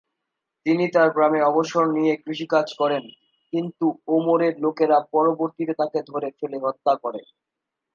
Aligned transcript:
তিনি 0.65 0.85
তার 0.93 1.09
গ্রামে 1.15 1.39
অবসর 1.43 1.85
নিয়ে 1.97 2.13
কৃষিকাজ 2.23 2.67
করেন, 2.79 3.03
কিন্তু 3.53 3.85
ওমরের 4.15 4.53
লোকেরা 4.63 4.97
পরবর্তীতে 5.13 5.73
তাকে 5.81 5.99
ধরে 6.09 6.27
ফেলে 6.37 6.57
হত্যা 6.63 6.93
করে। 7.03 7.21